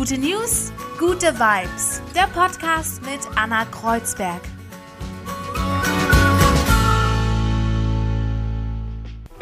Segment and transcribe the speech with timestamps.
[0.00, 2.00] Gute News, gute Vibes.
[2.14, 4.40] Der Podcast mit Anna Kreuzberg.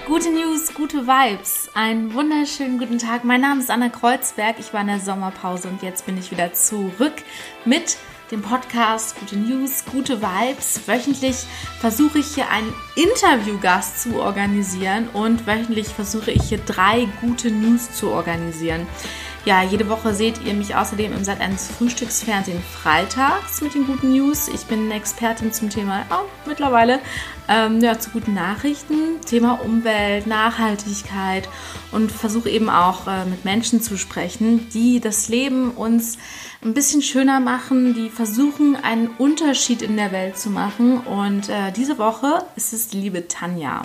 [0.04, 1.68] Gute News, gute Vibes.
[1.74, 3.22] Einen wunderschönen guten Tag.
[3.22, 4.56] Mein Name ist Anna Kreuzberg.
[4.58, 7.14] Ich war in der Sommerpause und jetzt bin ich wieder zurück
[7.64, 7.96] mit
[8.32, 10.80] dem Podcast Gute News, gute Vibes.
[10.86, 11.36] Wöchentlich
[11.78, 17.92] versuche ich hier einen Interviewgast zu organisieren und wöchentlich versuche ich hier drei gute News
[17.92, 18.88] zu organisieren.
[19.44, 24.12] Ja, jede Woche seht ihr mich außerdem im Sat 1 Frühstücksfernsehen freitags mit den guten
[24.12, 24.48] News.
[24.48, 26.98] Ich bin Expertin zum Thema oh, mittlerweile
[27.48, 31.48] ähm, ja, zu guten Nachrichten, Thema Umwelt, Nachhaltigkeit
[31.92, 36.18] und versuche eben auch äh, mit Menschen zu sprechen, die das Leben uns
[36.62, 40.98] ein bisschen schöner machen, die versuchen, einen Unterschied in der Welt zu machen.
[40.98, 43.84] Und äh, diese Woche ist es die liebe Tanja.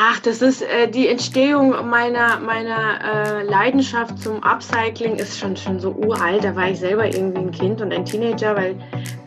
[0.00, 5.80] Ach, das ist äh, die Entstehung meiner, meiner äh, Leidenschaft zum Upcycling ist schon, schon
[5.80, 6.44] so uralt.
[6.44, 8.76] Da war ich selber irgendwie ein Kind und ein Teenager, weil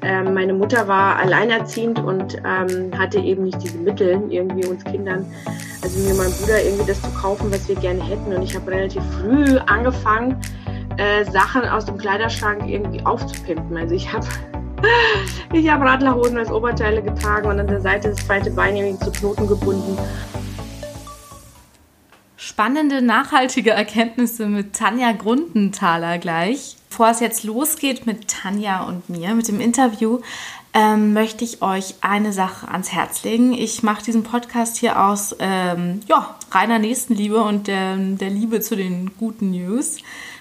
[0.01, 5.25] ähm, meine Mutter war alleinerziehend und ähm, hatte eben nicht diese Mittel, irgendwie uns Kindern,
[5.81, 8.31] also mir mein Bruder irgendwie das zu kaufen, was wir gerne hätten.
[8.33, 10.39] Und ich habe relativ früh angefangen,
[10.95, 13.75] äh, Sachen aus dem Kleiderschrank irgendwie aufzupimpen.
[13.75, 14.25] Also ich habe
[15.53, 19.11] ich habe Radlerhosen als Oberteile getragen und an der Seite das zweite Bein irgendwie zu
[19.11, 19.97] Knoten gebunden
[22.51, 26.75] spannende, nachhaltige Erkenntnisse mit Tanja Grundenthaler gleich.
[26.89, 30.19] Bevor es jetzt losgeht mit Tanja und mir, mit dem Interview,
[30.73, 33.53] ähm, möchte ich euch eine Sache ans Herz legen.
[33.53, 38.75] Ich mache diesen Podcast hier aus ähm, ja, reiner Nächstenliebe und der, der Liebe zu
[38.75, 39.99] den guten News.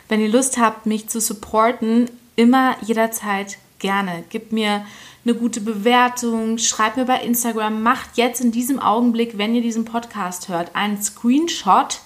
[0.08, 4.24] Wenn ihr Lust habt, mich zu supporten, immer jederzeit gerne.
[4.30, 4.84] Gebt mir
[5.24, 9.84] eine gute Bewertung, schreibt mir bei Instagram, macht jetzt in diesem Augenblick, wenn ihr diesen
[9.84, 12.00] Podcast hört, einen Screenshot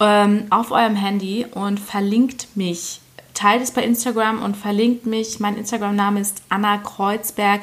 [0.00, 3.00] ähm, auf eurem Handy und verlinkt mich.
[3.34, 5.38] Teilt es bei Instagram und verlinkt mich.
[5.38, 7.62] Mein Instagram-Name ist Anna Kreuzberg.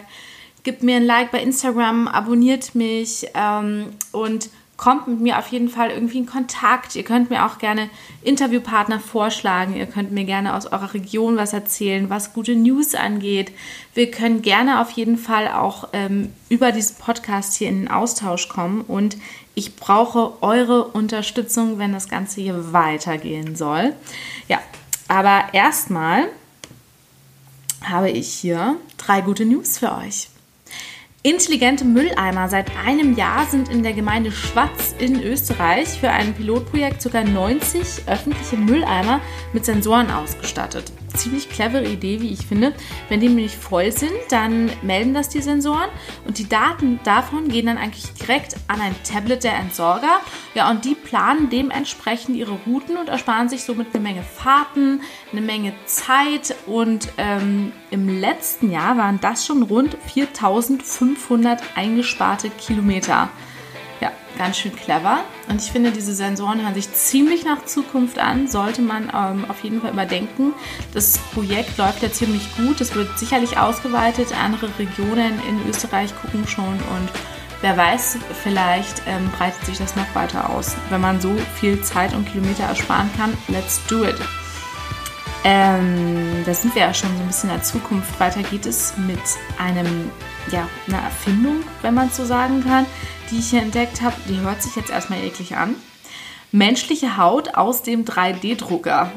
[0.64, 5.70] Gebt mir ein Like bei Instagram, abonniert mich ähm, und kommt mit mir auf jeden
[5.70, 6.96] Fall irgendwie in Kontakt.
[6.96, 7.90] Ihr könnt mir auch gerne
[8.22, 9.76] Interviewpartner vorschlagen.
[9.76, 13.52] Ihr könnt mir gerne aus eurer Region was erzählen, was gute News angeht.
[13.96, 18.48] Wir können gerne auf jeden Fall auch ähm, über diesen Podcast hier in den Austausch
[18.48, 19.18] kommen und
[19.56, 23.94] ich brauche eure Unterstützung, wenn das Ganze hier weitergehen soll.
[24.48, 24.60] Ja,
[25.08, 26.28] aber erstmal
[27.82, 30.30] habe ich hier drei gute News für euch.
[31.24, 32.48] Intelligente Mülleimer.
[32.48, 37.24] Seit einem Jahr sind in der Gemeinde Schwatz in Österreich für ein Pilotprojekt ca.
[37.24, 39.20] 90 öffentliche Mülleimer
[39.52, 42.74] mit Sensoren ausgestattet ziemlich clevere Idee, wie ich finde.
[43.10, 45.90] Wenn die nämlich voll sind, dann melden das die Sensoren
[46.26, 50.22] und die Daten davon gehen dann eigentlich direkt an ein Tablet der Entsorger.
[50.54, 55.02] Ja, und die planen dementsprechend ihre Routen und ersparen sich somit eine Menge Fahrten,
[55.32, 63.30] eine Menge Zeit und ähm, im letzten Jahr waren das schon rund 4500 eingesparte Kilometer
[64.38, 65.20] ganz schön clever.
[65.50, 68.48] Und ich finde, diese Sensoren hören sich ziemlich nach Zukunft an.
[68.48, 70.54] Sollte man ähm, auf jeden Fall überdenken.
[70.94, 72.80] Das Projekt läuft ja ziemlich gut.
[72.82, 74.34] Es wird sicherlich ausgeweitet.
[74.38, 77.10] Andere Regionen in Österreich gucken schon und
[77.62, 80.76] wer weiß, vielleicht ähm, breitet sich das noch weiter aus.
[80.90, 84.18] Wenn man so viel Zeit und Kilometer ersparen kann, let's do it.
[85.44, 88.20] Ähm, da sind wir ja schon so ein bisschen in der Zukunft.
[88.20, 89.20] Weiter geht es mit
[89.58, 90.12] einem,
[90.52, 92.86] ja, einer Erfindung, wenn man so sagen kann
[93.32, 95.76] die ich hier entdeckt habe, die hört sich jetzt erstmal eklig an.
[96.52, 99.12] Menschliche Haut aus dem 3D-Drucker.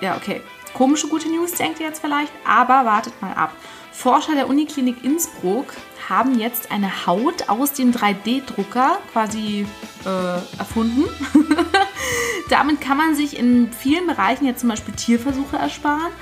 [0.00, 0.42] Ja, okay.
[0.74, 3.52] Komische gute News, denkt ihr jetzt vielleicht, aber wartet mal ab.
[3.92, 5.72] Forscher der Uniklinik Innsbruck
[6.08, 9.66] haben jetzt eine Haut aus dem 3D-Drucker quasi
[10.04, 11.04] äh, erfunden.
[12.50, 16.12] Damit kann man sich in vielen Bereichen jetzt zum Beispiel Tierversuche ersparen.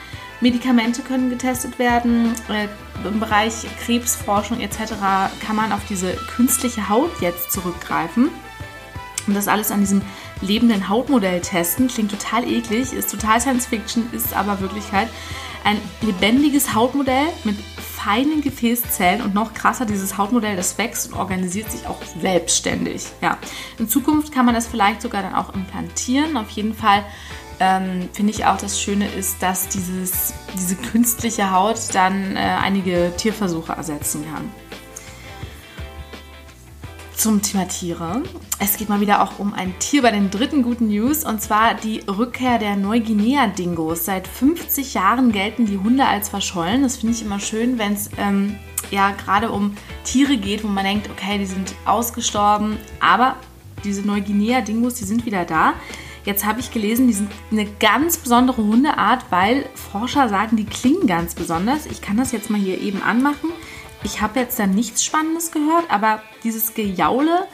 [0.42, 2.34] Medikamente können getestet werden.
[2.48, 2.66] Äh,
[3.06, 3.54] Im Bereich
[3.84, 4.94] Krebsforschung etc.
[5.40, 8.28] kann man auf diese künstliche Haut jetzt zurückgreifen.
[9.28, 10.02] Und das alles an diesem
[10.40, 11.86] lebenden Hautmodell testen.
[11.86, 15.08] Klingt total eklig, ist total Science Fiction, ist aber Wirklichkeit.
[15.64, 17.56] Ein lebendiges Hautmodell mit
[18.02, 23.06] feinen Gefäßzellen und noch krasser, dieses Hautmodell, das wächst und organisiert sich auch selbstständig.
[23.20, 23.38] Ja.
[23.78, 26.36] In Zukunft kann man das vielleicht sogar dann auch implantieren.
[26.36, 27.04] Auf jeden Fall
[27.62, 33.12] ähm, finde ich auch das Schöne ist, dass dieses, diese künstliche Haut dann äh, einige
[33.16, 34.50] Tierversuche ersetzen kann.
[37.14, 38.24] Zum Thema Tiere.
[38.58, 41.74] Es geht mal wieder auch um ein Tier bei den dritten guten News und zwar
[41.74, 44.06] die Rückkehr der Neuguinea-Dingos.
[44.06, 46.82] Seit 50 Jahren gelten die Hunde als verschollen.
[46.82, 48.56] Das finde ich immer schön, wenn es ähm,
[48.90, 53.36] ja gerade um Tiere geht, wo man denkt, okay, die sind ausgestorben, aber
[53.84, 55.74] diese Neuguinea-Dingos, die sind wieder da.
[56.24, 61.06] Jetzt habe ich gelesen, die sind eine ganz besondere Hundeart, weil Forscher sagen, die klingen
[61.06, 61.86] ganz besonders.
[61.86, 63.50] Ich kann das jetzt mal hier eben anmachen.
[64.04, 67.46] Ich habe jetzt da nichts Spannendes gehört, aber dieses Gejaule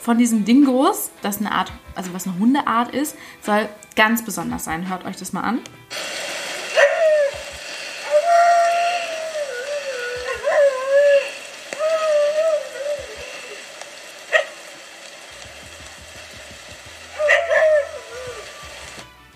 [0.00, 4.88] von diesen Dingos, das eine Art, also was eine Hundeart ist, soll ganz besonders sein.
[4.88, 5.60] Hört euch das mal an.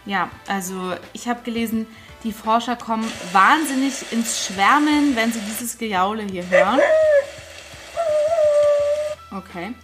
[0.08, 1.86] Ja, also ich habe gelesen,
[2.24, 6.80] die Forscher kommen wahnsinnig ins Schwärmen, wenn sie dieses Gejaule hier hören.
[9.30, 9.74] Okay.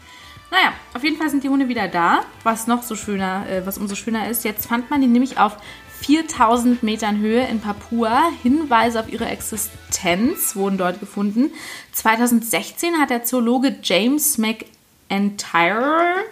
[0.50, 3.76] Naja, auf jeden Fall sind die Hunde wieder da, was noch so schöner, äh, was
[3.76, 4.44] umso schöner ist.
[4.44, 5.58] Jetzt fand man die nämlich auf
[6.00, 8.30] 4000 Metern Höhe in Papua.
[8.42, 11.52] Hinweise auf ihre Existenz wurden dort gefunden.
[11.92, 16.24] 2016 hat der Zoologe James McIntyre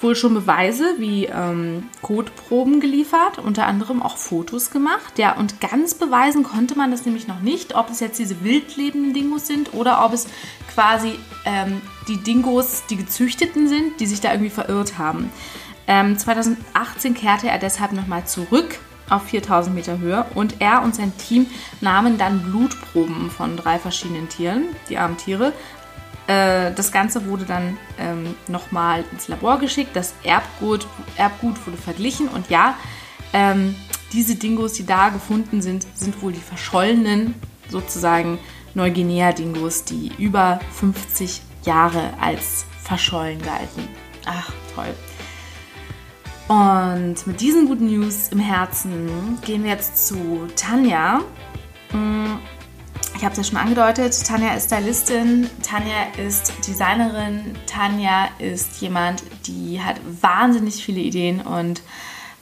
[0.00, 5.18] wohl schon Beweise wie ähm, Kotproben geliefert, unter anderem auch Fotos gemacht.
[5.18, 9.14] Ja, und ganz beweisen konnte man das nämlich noch nicht, ob es jetzt diese wildlebenden
[9.14, 10.26] Dingos sind oder ob es
[10.72, 15.30] quasi ähm, die Dingos, die gezüchteten sind, die sich da irgendwie verirrt haben.
[15.86, 18.78] Ähm, 2018 kehrte er deshalb nochmal zurück
[19.10, 21.46] auf 4000 Meter Höhe und er und sein Team
[21.80, 25.52] nahmen dann Blutproben von drei verschiedenen Tieren, die armen Tiere,
[26.26, 29.90] äh, das Ganze wurde dann ähm, nochmal ins Labor geschickt.
[29.94, 30.86] Das Erbgut,
[31.16, 32.76] Erbgut wurde verglichen und ja,
[33.32, 33.74] ähm,
[34.12, 37.34] diese Dingos, die da gefunden sind, sind wohl die verschollenen,
[37.68, 38.38] sozusagen
[38.74, 43.88] Neuguinea-Dingos, die über 50 Jahre als verschollen galten.
[44.24, 44.94] Ach, toll.
[46.46, 51.22] Und mit diesen guten News im Herzen gehen wir jetzt zu Tanja.
[53.24, 59.22] Ich habe es ja schon angedeutet, Tanja ist Stylistin, Tanja ist Designerin, Tanja ist jemand,
[59.46, 61.80] die hat wahnsinnig viele Ideen und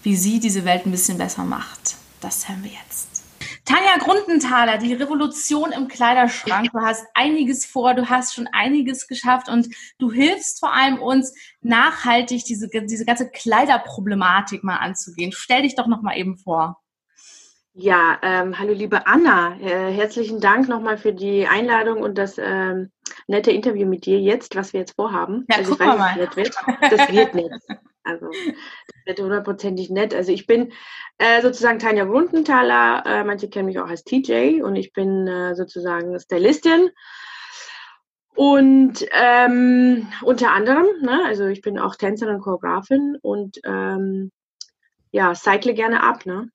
[0.02, 3.22] wie sie diese Welt ein bisschen besser macht, das hören wir jetzt.
[3.64, 6.72] Tanja Grundenthaler, die Revolution im Kleiderschrank.
[6.72, 9.68] Du hast einiges vor, du hast schon einiges geschafft und
[10.00, 15.30] du hilfst vor allem uns nachhaltig diese, diese ganze Kleiderproblematik mal anzugehen.
[15.32, 16.81] Stell dich doch noch mal eben vor.
[17.74, 22.90] Ja, ähm, hallo liebe Anna, äh, herzlichen Dank nochmal für die Einladung und das ähm,
[23.28, 25.46] nette Interview mit dir jetzt, was wir jetzt vorhaben.
[25.48, 26.18] Ja, also guck weiß, mal.
[26.18, 26.54] Das wird.
[26.82, 27.50] Das wird nett.
[28.04, 30.14] Also das wird hundertprozentig nett.
[30.14, 30.72] Also ich bin
[31.16, 35.54] äh, sozusagen Tanja Wundenthaler, äh, manche kennen mich auch als TJ und ich bin äh,
[35.54, 36.90] sozusagen Stylistin.
[38.34, 44.30] Und ähm, unter anderem, ne, also ich bin auch Tänzerin, Choreografin und ähm,
[45.12, 46.50] ja, cycle gerne ab, ne?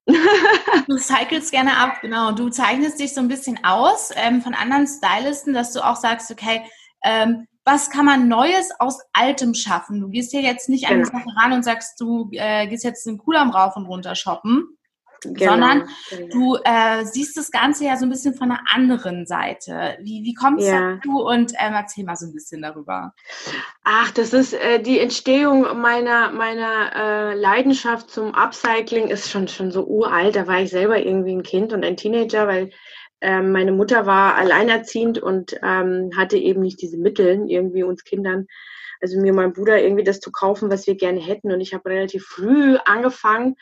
[0.88, 2.32] du cyclest gerne ab, genau.
[2.32, 6.32] Du zeichnest dich so ein bisschen aus ähm, von anderen Stylisten, dass du auch sagst,
[6.32, 6.64] okay,
[7.04, 10.02] ähm, was kann man Neues aus Altem schaffen?
[10.02, 10.96] Du gehst hier jetzt nicht genau.
[10.96, 14.16] an die Sache ran und sagst, du äh, gehst jetzt den Kudamm rauf und runter
[14.16, 14.77] shoppen,
[15.24, 16.28] Genau, sondern genau.
[16.32, 19.98] du äh, siehst das Ganze ja so ein bisschen von einer anderen Seite.
[20.02, 20.96] Wie, wie kommt es ja.
[20.96, 23.14] dazu und ähm, erzähl mal so ein bisschen darüber.
[23.84, 29.72] Ach, das ist äh, die Entstehung meiner, meiner äh, Leidenschaft zum Upcycling ist schon, schon
[29.72, 30.36] so uralt.
[30.36, 32.70] Da war ich selber irgendwie ein Kind und ein Teenager, weil
[33.22, 38.48] ähm, meine Mutter war alleinerziehend und ähm, hatte eben nicht diese Mittel, irgendwie uns Kindern
[39.02, 41.52] also mir mein Bruder irgendwie das zu kaufen, was wir gerne hätten.
[41.52, 43.56] Und ich habe relativ früh angefangen,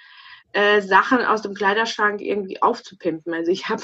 [0.56, 3.34] äh, Sachen aus dem Kleiderschrank irgendwie aufzupimpen.
[3.34, 3.84] Also ich habe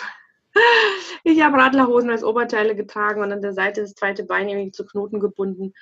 [1.24, 4.86] ich habe Radlerhosen als Oberteile getragen und an der Seite das zweite Bein irgendwie zu
[4.86, 5.74] Knoten gebunden.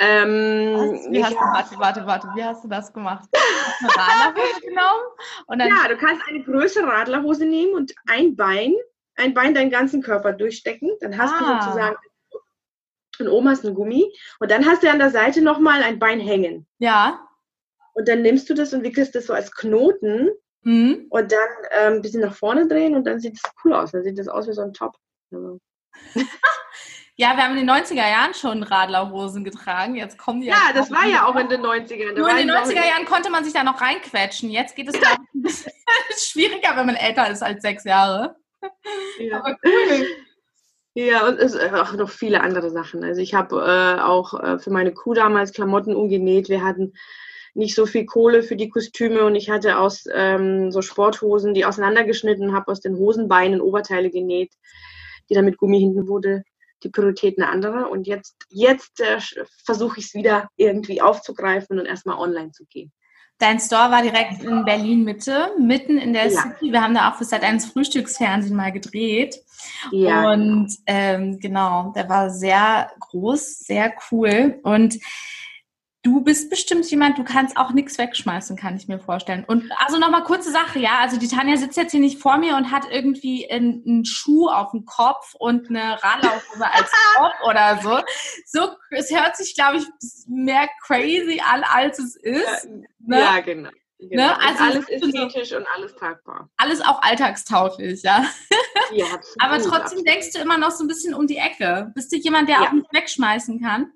[0.00, 3.28] Ähm, wie hast du, warte, warte, warte, wie hast du das gemacht?
[3.32, 5.02] Hast du eine Radlerhose genommen?
[5.46, 8.74] Und dann ja, du kannst eine größere Radlerhose nehmen und ein Bein,
[9.16, 10.90] ein Bein deinen ganzen Körper durchstecken.
[11.00, 11.38] Dann hast ah.
[11.38, 11.96] du sozusagen
[13.48, 16.66] hast du ein Gummi und dann hast du an der Seite nochmal ein Bein hängen.
[16.78, 17.27] Ja.
[17.98, 20.30] Und dann nimmst du das und wickelst das so als Knoten
[20.62, 21.06] mhm.
[21.10, 23.90] und dann ähm, ein bisschen nach vorne drehen und dann sieht es cool aus.
[23.90, 24.94] Dann sieht das aus wie so ein Top.
[25.32, 25.58] Also.
[27.20, 29.96] Ja, wir haben in den 90er Jahren schon Radlerhosen getragen.
[29.96, 30.70] Jetzt kommen die ja.
[30.72, 32.16] das war ja auch in den 90ern.
[32.16, 34.50] Nur in den 90er Jahren konnte man sich da noch reinquetschen.
[34.50, 34.94] Jetzt geht es
[35.34, 35.72] ein bisschen
[36.16, 38.36] schwieriger, wenn man älter ist als sechs Jahre.
[39.18, 39.40] Ja.
[39.40, 40.06] Aber cool.
[40.94, 43.02] Ja, und es auch noch viele andere Sachen.
[43.02, 46.48] Also ich habe äh, auch äh, für meine Kuh damals Klamotten umgenäht.
[46.48, 46.92] Wir hatten
[47.54, 51.64] nicht so viel Kohle für die Kostüme und ich hatte aus ähm, so Sporthosen, die
[51.64, 54.52] auseinandergeschnitten habe, aus den Hosenbeinen Oberteile genäht,
[55.28, 56.42] die dann mit Gummi hinten wurde.
[56.84, 57.88] Die Priorität eine andere.
[57.88, 59.18] Und jetzt, jetzt äh,
[59.64, 62.92] versuche ich es wieder irgendwie aufzugreifen und erstmal online zu gehen.
[63.38, 66.42] Dein Store war direkt in Berlin Mitte, mitten in der ja.
[66.42, 66.72] City.
[66.72, 69.36] Wir haben da auch für Sat 1 Frühstücksfernsehen mal gedreht.
[69.92, 70.32] Ja.
[70.32, 74.58] Und ähm, genau, der war sehr groß, sehr cool.
[74.64, 74.98] Und
[76.08, 79.44] Du bist bestimmt jemand, du kannst auch nichts wegschmeißen, kann ich mir vorstellen.
[79.46, 81.00] Und also nochmal kurze Sache, ja.
[81.02, 84.48] Also die Tanja sitzt jetzt hier nicht vor mir und hat irgendwie einen, einen Schuh
[84.48, 88.00] auf dem Kopf und eine Radlaufhose als Kopf oder so.
[88.46, 89.84] So, es hört sich, glaube ich,
[90.26, 92.64] mehr crazy an, als es ist.
[92.64, 93.20] Ja, ne?
[93.20, 93.70] ja genau.
[93.98, 94.28] Genau.
[94.28, 94.40] Ne?
[94.40, 96.48] Also alles ästhetisch so, und alles tragbar.
[96.56, 98.24] Alles auch alltagstauglich, ja.
[98.92, 99.06] ja
[99.40, 100.08] Aber trotzdem absolut.
[100.08, 101.92] denkst du immer noch so ein bisschen um die Ecke.
[101.94, 102.68] Bist du jemand, der ja.
[102.68, 103.92] auch nicht wegschmeißen kann?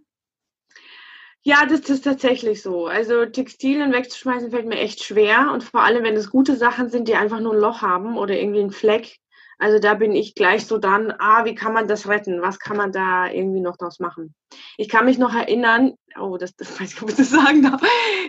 [1.44, 2.86] Ja, das ist tatsächlich so.
[2.86, 7.08] Also Textilien wegzuschmeißen fällt mir echt schwer und vor allem, wenn es gute Sachen sind,
[7.08, 9.18] die einfach nur ein Loch haben oder irgendwie einen Fleck.
[9.58, 12.42] Also da bin ich gleich so dann, ah, wie kann man das retten?
[12.42, 14.34] Was kann man da irgendwie noch draus machen?
[14.76, 17.80] Ich kann mich noch erinnern, oh, das, das weiß ich, ob ich das sagen darf.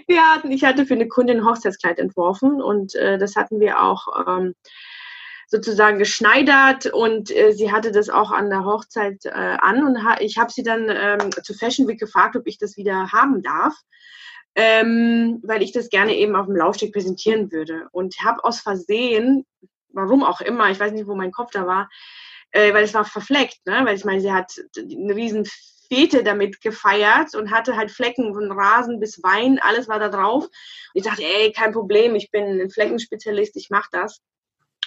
[0.07, 3.81] Wir hatten, ich hatte für eine Kundin ein Hochzeitskleid entworfen und äh, das hatten wir
[3.81, 4.53] auch ähm,
[5.53, 10.17] sozusagen geschneidert und äh, sie hatte das auch an der Hochzeit äh, an und ha
[10.19, 13.75] ich habe sie dann ähm, zu Fashion Week gefragt, ob ich das wieder haben darf.
[14.55, 17.87] Ähm, weil ich das gerne eben auf dem Laufsteg präsentieren würde.
[17.91, 19.45] Und habe aus Versehen,
[19.89, 21.89] warum auch immer, ich weiß nicht, wo mein Kopf da war,
[22.51, 23.81] äh, weil es war verfleckt, ne?
[23.83, 25.45] weil ich meine, sie hat eine riesen
[25.87, 30.45] Fete damit gefeiert und hatte halt Flecken von Rasen bis Wein, alles war da drauf.
[30.45, 30.51] Und
[30.93, 34.21] ich dachte, ey, kein Problem, ich bin ein Fleckenspezialist, ich mache das.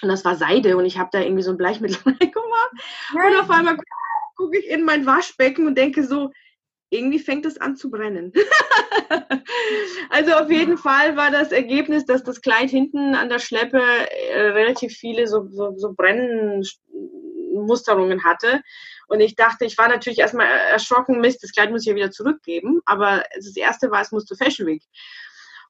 [0.01, 2.71] Und das war Seide und ich habe da irgendwie so ein Bleichmittel reingemacht.
[3.13, 3.77] Und auf einmal
[4.35, 6.31] gucke ich in mein Waschbecken und denke so,
[6.89, 8.31] irgendwie fängt es an zu brennen.
[10.09, 14.51] also auf jeden Fall war das Ergebnis, dass das Kleid hinten an der Schleppe äh,
[14.51, 18.61] relativ viele so, so, so Brennmusterungen hatte.
[19.09, 22.11] Und ich dachte, ich war natürlich erstmal erschrocken, Mist, das Kleid muss ich ja wieder
[22.11, 22.79] zurückgeben.
[22.85, 24.83] Aber das erste war, es musste Fashion Week.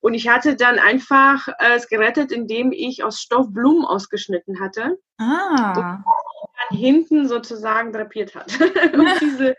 [0.01, 4.97] Und ich hatte dann einfach äh, es gerettet, indem ich aus Stoff Blumen ausgeschnitten hatte.
[5.17, 6.03] Ah.
[6.41, 8.51] Und dann hinten sozusagen drapiert hat.
[8.93, 9.55] und diese,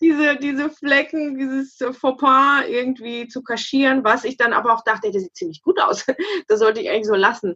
[0.00, 5.22] diese, diese Flecken, dieses Fauxpas irgendwie zu kaschieren, was ich dann aber auch dachte, das
[5.22, 6.04] sieht ziemlich gut aus.
[6.48, 7.54] das sollte ich eigentlich so lassen.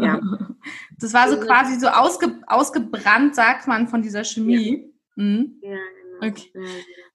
[0.00, 0.20] Ja.
[0.98, 4.92] Das war so also, quasi so ausge, ausgebrannt, sagt man, von dieser Chemie.
[5.16, 5.60] Ja, mhm.
[5.62, 5.78] ja
[6.20, 6.32] genau.
[6.32, 6.50] Okay.
[6.54, 6.60] Ja,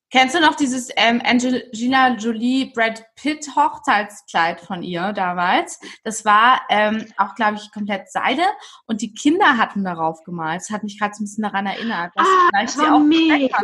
[0.10, 5.80] Kennst du noch dieses ähm, Angelina Jolie Brad Pitt Hochzeitskleid von ihr damals?
[6.06, 8.44] Das war ähm, auch, glaube ich, komplett Seide
[8.86, 10.62] und die Kinder hatten darauf gemalt.
[10.62, 13.58] Das hat mich gerade so ein bisschen daran erinnert, dass ah, vielleicht sie auch mega.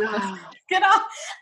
[0.66, 0.86] Genau.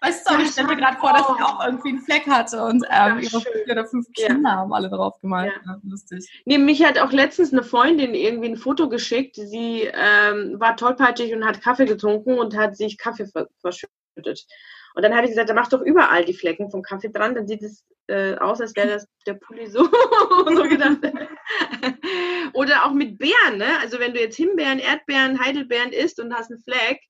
[0.00, 2.84] Weißt du, ich stelle mir gerade vor, dass sie auch irgendwie einen Fleck hatte und
[2.90, 4.56] ähm, ihre vier oder fünf Kinder ja.
[4.56, 5.52] haben alle darauf gemalt.
[5.64, 6.42] Ja, lustig.
[6.44, 9.36] Nee, mich hat auch letztens eine Freundin irgendwie ein Foto geschickt.
[9.36, 13.28] Sie ähm, war tollpatschig und hat Kaffee getrunken und hat sich Kaffee
[13.60, 14.46] verschüttet.
[14.94, 17.46] Und dann habe ich gesagt, da mach doch überall die Flecken vom Kaffee dran, dann
[17.46, 19.84] sieht es äh, aus, als wäre das der Pulli so,
[20.46, 20.98] so gedacht.
[22.52, 23.78] Oder auch mit Beeren, ne?
[23.80, 27.00] Also wenn du jetzt Himbeeren, Erdbeeren, Heidelbeeren isst und hast einen Fleck,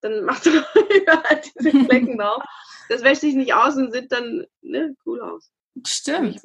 [0.00, 2.42] dann machst du überall diese Flecken drauf.
[2.88, 5.50] Das wäscht sich nicht aus und sieht dann ne, cool aus.
[5.86, 6.40] Stimmt.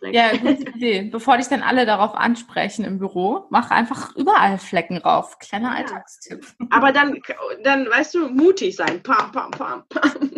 [0.00, 1.02] Ja, gute Idee.
[1.02, 5.38] Bevor dich dann alle darauf ansprechen im Büro, mach einfach überall Flecken rauf.
[5.38, 5.76] Kleiner ja.
[5.76, 6.46] Alltagstipp.
[6.70, 7.20] Aber dann,
[7.62, 9.02] dann, weißt du, mutig sein.
[9.02, 10.12] Pam, pam, pam, pam.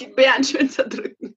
[0.00, 1.36] Die Bären schön zerdrücken.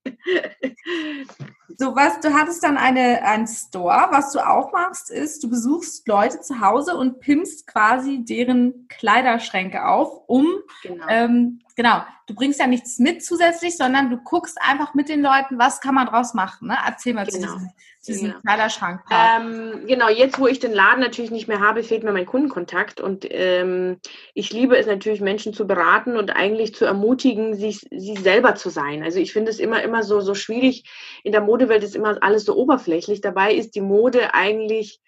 [1.77, 4.08] So, was, du hattest dann eine, einen Store.
[4.12, 9.86] Was du auch machst, ist, du besuchst Leute zu Hause und pimpst quasi deren Kleiderschränke
[9.86, 10.48] auf, um
[10.84, 11.05] genau.
[11.10, 15.58] ähm, genau, du bringst ja nichts mit zusätzlich, sondern du guckst einfach mit den Leuten,
[15.58, 16.70] was kann man draus machen.
[16.70, 16.77] Ne?
[16.86, 17.48] Erzähl mal genau.
[17.48, 17.60] zu
[18.08, 18.40] diesem genau.
[18.42, 19.02] Kleiderschrank.
[19.12, 23.02] Ähm, genau, jetzt wo ich den Laden natürlich nicht mehr habe, fehlt mir mein Kundenkontakt
[23.02, 24.00] und ähm,
[24.34, 28.70] ich liebe es natürlich, Menschen zu beraten und eigentlich zu ermutigen, sich, sie selber zu
[28.70, 29.04] sein.
[29.04, 30.90] Also ich finde es immer, immer so, so schwierig.
[31.24, 33.22] In der Modewelt ist immer alles so oberflächlich.
[33.22, 35.02] Dabei ist die Mode eigentlich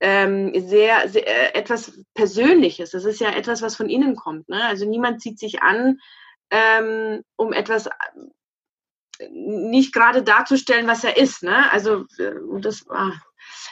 [0.00, 2.90] ähm, sehr, sehr äh, etwas Persönliches.
[2.90, 4.48] Das ist ja etwas, was von innen kommt.
[4.48, 4.62] Ne?
[4.64, 5.98] Also niemand zieht sich an,
[6.50, 7.88] ähm, um etwas
[9.30, 11.42] nicht gerade darzustellen, was er ist.
[11.42, 11.70] Ne?
[11.72, 13.12] Also äh, das, ah,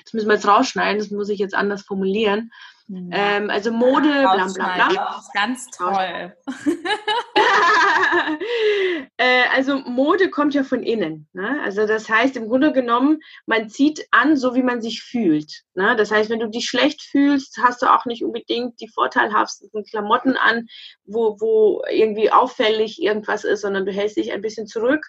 [0.05, 2.51] das müssen wir jetzt rausschneiden, das muss ich jetzt anders formulieren.
[2.89, 4.89] Ähm, also Mode, bla bla bla.
[4.89, 6.37] Das ist ganz toll.
[9.17, 11.29] äh, also Mode kommt ja von innen.
[11.33, 11.61] Ne?
[11.65, 15.65] Also das heißt im Grunde genommen, man zieht an, so wie man sich fühlt.
[15.75, 15.97] Ne?
[15.97, 20.37] Das heißt, wenn du dich schlecht fühlst, hast du auch nicht unbedingt die vorteilhaftesten Klamotten
[20.37, 20.69] an,
[21.05, 25.05] wo, wo irgendwie auffällig irgendwas ist, sondern du hältst dich ein bisschen zurück.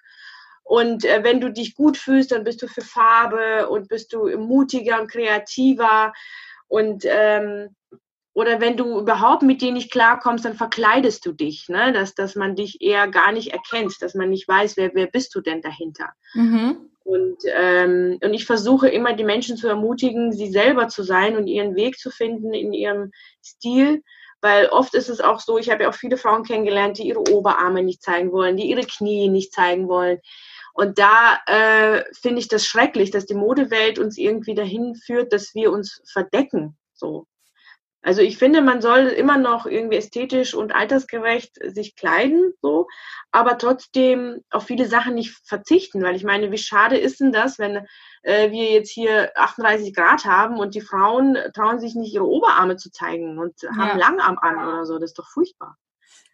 [0.64, 4.28] Und äh, wenn du dich gut fühlst, dann bist du für Farbe und bist du
[4.38, 6.12] mutiger und kreativer.
[6.68, 7.70] Und ähm,
[8.38, 11.92] oder wenn du überhaupt mit dir nicht klarkommst, dann verkleidest du dich, ne?
[11.92, 15.34] dass, dass man dich eher gar nicht erkennt, dass man nicht weiß, wer, wer bist
[15.34, 16.12] du denn dahinter.
[16.36, 16.92] Mhm.
[17.04, 21.48] Und, ähm, und ich versuche immer die Menschen zu ermutigen, sie selber zu sein und
[21.48, 23.12] ihren Weg zu finden in ihrem
[23.44, 24.04] Stil.
[24.48, 27.20] Weil oft ist es auch so, ich habe ja auch viele Frauen kennengelernt, die ihre
[27.34, 30.20] Oberarme nicht zeigen wollen, die ihre Knie nicht zeigen wollen.
[30.74, 35.54] Und da äh, finde ich das schrecklich, dass die Modewelt uns irgendwie dahin führt, dass
[35.54, 36.78] wir uns verdecken.
[36.94, 37.26] So.
[38.08, 42.88] Also ich finde, man soll immer noch irgendwie ästhetisch und altersgerecht sich kleiden, so,
[43.34, 47.60] aber trotzdem auf viele Sachen nicht verzichten, weil ich meine, wie schade ist denn das,
[47.60, 47.86] wenn
[48.22, 52.78] äh, wir jetzt hier 38 Grad haben und die Frauen trauen sich nicht ihre Oberarme
[52.78, 53.76] zu zeigen und ja.
[53.76, 55.76] haben Langarm an oder so, das ist doch furchtbar.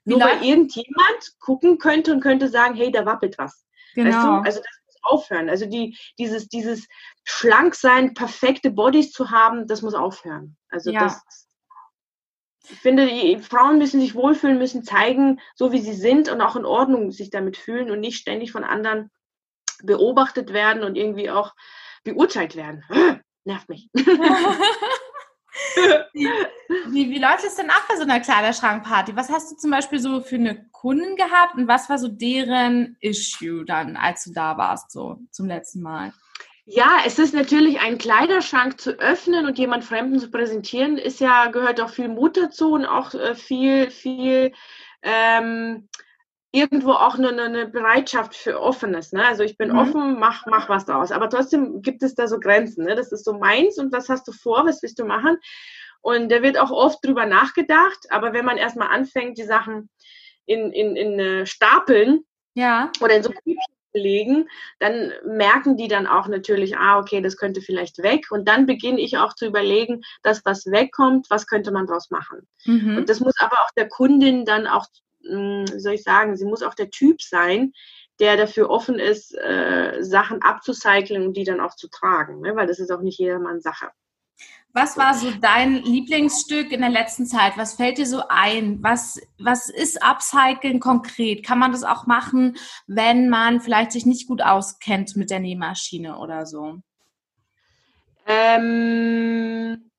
[0.05, 3.65] Nur weil irgendjemand gucken könnte und könnte sagen, hey, da wappelt was.
[3.95, 4.09] Genau.
[4.09, 4.27] Weißt du?
[4.27, 4.41] Genau.
[4.43, 5.49] Also das muss aufhören.
[5.49, 6.87] Also die, dieses, dieses
[7.23, 10.55] schlank sein, perfekte Bodies zu haben, das muss aufhören.
[10.69, 11.05] Also ja.
[11.05, 11.42] das,
[12.70, 16.55] ich finde, die Frauen müssen sich wohlfühlen, müssen zeigen, so wie sie sind und auch
[16.55, 19.12] in Ordnung sich damit fühlen und nicht ständig von anderen
[19.84, 21.53] beobachtet werden und irgendwie auch
[22.03, 22.84] beurteilt werden.
[23.46, 23.89] Nervt mich.
[26.13, 29.17] wie, wie, läuft es denn ab bei so einer Kleiderschrankparty?
[29.17, 32.96] Was hast du zum Beispiel so für eine Kunden gehabt und was war so deren
[33.01, 36.13] Issue dann, als du da warst, so zum letzten Mal?
[36.65, 41.48] Ja, es ist natürlich ein Kleiderschrank zu öffnen und jemand Fremden zu präsentieren, ist ja,
[41.48, 44.53] gehört auch viel Mut dazu und auch äh, viel, viel
[45.01, 45.89] ähm,
[46.53, 49.12] irgendwo auch eine, eine Bereitschaft für Offenes.
[49.12, 49.25] Ne?
[49.25, 49.77] Also ich bin mhm.
[49.77, 51.12] offen, mach, mach was draus.
[51.12, 52.86] Aber trotzdem gibt es da so Grenzen.
[52.86, 52.96] Ne?
[52.96, 55.38] Das ist so meins und was hast du vor, was willst du machen?
[56.01, 59.89] Und da wird auch oft drüber nachgedacht, aber wenn man erstmal anfängt, die Sachen
[60.46, 62.91] in, in, in äh, Stapeln ja.
[63.01, 63.32] oder in so
[63.93, 68.31] legen, dann merken die dann auch natürlich, ah, okay, das könnte vielleicht weg.
[68.31, 72.47] Und dann beginne ich auch zu überlegen, dass was wegkommt, was könnte man daraus machen.
[72.65, 72.97] Mhm.
[72.97, 74.85] Und das muss aber auch der Kundin dann auch,
[75.23, 77.73] hm, wie soll ich sagen, sie muss auch der Typ sein,
[78.19, 82.55] der dafür offen ist, äh, Sachen abzucyclen und die dann auch zu tragen, ne?
[82.55, 83.89] weil das ist auch nicht jedermanns Sache.
[84.75, 87.57] Was war so dein Lieblingsstück in der letzten Zeit?
[87.57, 88.81] Was fällt dir so ein?
[88.81, 91.45] Was, was ist Upcycling konkret?
[91.45, 96.17] Kann man das auch machen, wenn man vielleicht sich nicht gut auskennt mit der Nähmaschine
[96.17, 96.79] oder so?
[98.25, 99.91] Ähm,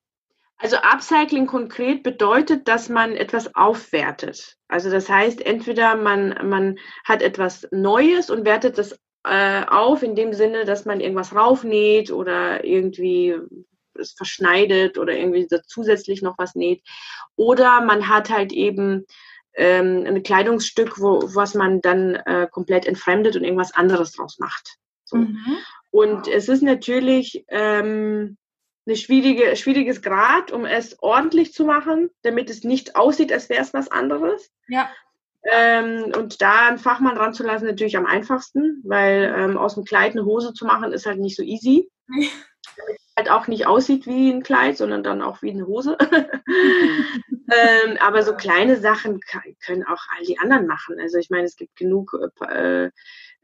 [0.58, 4.56] also Upcycling konkret bedeutet, dass man etwas aufwertet.
[4.66, 10.16] Also das heißt, entweder man, man hat etwas Neues und wertet das äh, auf in
[10.16, 13.38] dem Sinne, dass man irgendwas raufnäht oder irgendwie
[13.98, 16.82] es verschneidet oder irgendwie zusätzlich noch was näht.
[17.36, 19.06] Oder man hat halt eben
[19.54, 24.76] ähm, ein Kleidungsstück, wo, was man dann äh, komplett entfremdet und irgendwas anderes draus macht.
[25.04, 25.18] So.
[25.18, 25.56] Mhm.
[25.90, 28.36] Und es ist natürlich ähm,
[28.86, 33.62] ein schwierige, schwieriges Grad, um es ordentlich zu machen, damit es nicht aussieht, als wäre
[33.62, 34.50] es was anderes.
[34.68, 34.90] Ja.
[35.44, 40.24] Ähm, und da einen Fachmann ranzulassen, natürlich am einfachsten, weil ähm, aus dem Kleid eine
[40.24, 41.90] Hose zu machen, ist halt nicht so easy.
[43.16, 45.96] Halt auch nicht aussieht wie ein Kleid, sondern dann auch wie eine Hose.
[46.50, 49.20] ähm, aber so kleine Sachen
[49.64, 50.96] können auch all die anderen machen.
[51.00, 52.16] Also ich meine, es gibt genug
[52.48, 52.90] äh,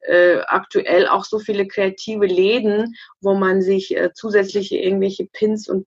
[0.01, 5.87] äh, aktuell auch so viele kreative Läden, wo man sich äh, zusätzliche irgendwelche Pins und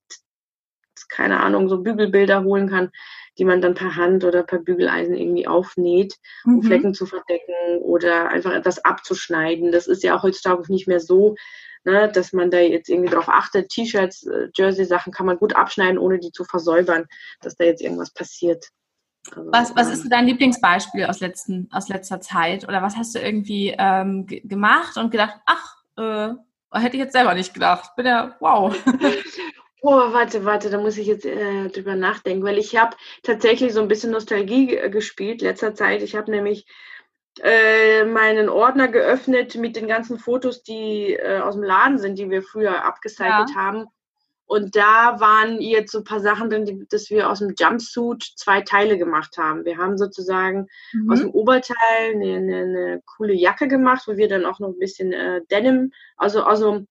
[1.10, 2.91] keine Ahnung, so Bügelbilder holen kann,
[3.38, 6.15] die man dann per Hand oder per Bügeleisen irgendwie aufnäht,
[6.46, 6.63] um mhm.
[6.63, 9.72] Flecken zu verdecken oder einfach etwas abzuschneiden.
[9.72, 11.36] Das ist ja auch heutzutage nicht mehr so
[11.86, 13.69] ne, dass man da jetzt irgendwie drauf achtet.
[13.69, 17.06] T-Shirts, äh, Jersey-Sachen kann man gut abschneiden, ohne die zu versäubern,
[17.41, 18.69] dass da jetzt irgendwas passiert.
[19.32, 22.67] Also, was, was ist dein Lieblingsbeispiel aus, letzten, aus letzter Zeit?
[22.67, 26.34] Oder was hast du irgendwie ähm, gemacht und gedacht, ach, äh,
[26.80, 27.96] hätte ich jetzt selber nicht gedacht.
[27.96, 28.76] Bin ja, wow.
[29.86, 33.82] Oh, warte, warte, da muss ich jetzt äh, drüber nachdenken, weil ich habe tatsächlich so
[33.82, 36.02] ein bisschen Nostalgie gespielt letzter Zeit.
[36.02, 36.65] Ich habe nämlich
[37.41, 42.30] äh, meinen Ordner geöffnet mit den ganzen Fotos, die äh, aus dem Laden sind, die
[42.30, 43.56] wir früher abgecycelt ja.
[43.56, 43.88] haben.
[44.46, 48.24] Und da waren jetzt so ein paar Sachen drin, die, dass wir aus dem Jumpsuit
[48.38, 49.65] zwei Teile gemacht haben.
[49.65, 51.12] Wir haben sozusagen mhm.
[51.12, 51.76] aus dem Oberteil
[52.13, 55.91] eine, eine, eine, coole Jacke gemacht, wo wir dann auch noch ein bisschen äh, Denim,
[56.15, 56.86] also, also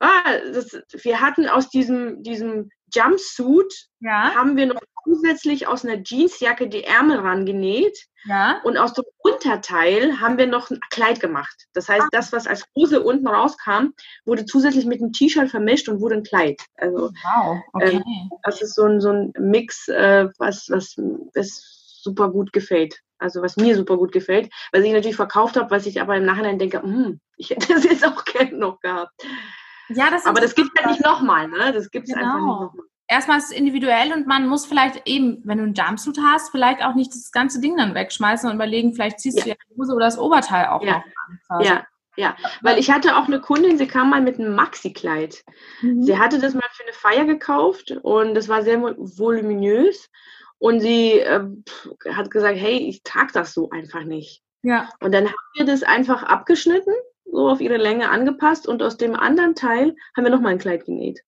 [0.00, 4.34] ah, das, wir hatten aus diesem, diesem Jumpsuit, ja.
[4.34, 7.98] haben wir noch zusätzlich aus einer Jeansjacke die Ärmel rangenäht.
[8.24, 8.60] Ja.
[8.64, 11.66] Und aus dem Unterteil haben wir noch ein Kleid gemacht.
[11.74, 13.90] Das heißt, das, was als Hose unten rauskam,
[14.24, 16.60] wurde zusätzlich mit einem T-Shirt vermischt und wurde ein Kleid.
[16.76, 17.96] Also, wow, okay.
[17.96, 20.96] Ähm, das ist so ein, so ein Mix, äh, was, was,
[21.34, 23.00] was super gut gefällt.
[23.18, 26.26] Also was mir super gut gefällt, was ich natürlich verkauft habe, was ich aber im
[26.26, 29.12] Nachhinein denke, hm, ich hätte das jetzt auch gerne noch gehabt.
[29.88, 31.72] Ja, das aber das gibt es ja nicht nochmal, ne?
[31.72, 32.26] Das gibt es genau.
[32.26, 35.74] einfach nicht nochmal erstmal ist es individuell und man muss vielleicht eben, wenn du einen
[35.74, 39.44] Jumpsuit hast, vielleicht auch nicht das ganze Ding dann wegschmeißen und überlegen, vielleicht ziehst ja.
[39.44, 40.98] du ja die Hose oder das Oberteil auch ja.
[40.98, 41.04] noch
[41.48, 41.64] an.
[41.64, 45.44] Ja, ja, weil ich hatte auch eine Kundin, sie kam mal mit einem Maxi-Kleid.
[45.82, 46.02] Mhm.
[46.02, 50.08] Sie hatte das mal für eine Feier gekauft und das war sehr voluminös
[50.58, 51.44] und sie äh,
[52.10, 54.42] hat gesagt, hey, ich trage das so einfach nicht.
[54.62, 54.88] Ja.
[55.00, 56.94] Und dann haben wir das einfach abgeschnitten
[57.30, 60.84] so auf ihre Länge angepasst und aus dem anderen Teil haben wir nochmal ein Kleid
[60.84, 61.22] genäht.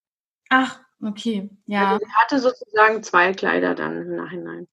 [0.48, 1.92] Ach, okay, ja.
[1.92, 4.68] Also sie hatte sozusagen zwei Kleider dann im Nachhinein.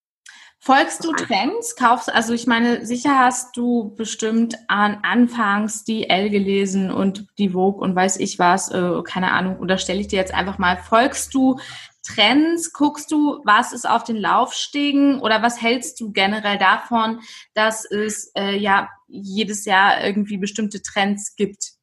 [0.65, 1.75] Folgst du Trends?
[1.75, 7.49] Kaufst, also ich meine, sicher hast du bestimmt an Anfangs die L gelesen und die
[7.49, 10.77] Vogue und weiß ich was, äh, keine Ahnung, oder stelle ich dir jetzt einfach mal,
[10.77, 11.59] folgst du
[12.01, 12.73] Trends?
[12.73, 17.19] Guckst du, was ist auf den Laufstegen oder was hältst du generell davon,
[17.53, 21.73] dass es äh, ja jedes Jahr irgendwie bestimmte Trends gibt?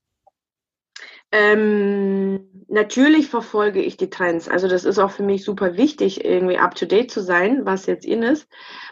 [1.32, 4.48] Ähm, natürlich verfolge ich die Trends.
[4.48, 8.22] Also das ist auch für mich super wichtig, irgendwie up-to-date zu sein, was jetzt in
[8.22, 8.46] ist.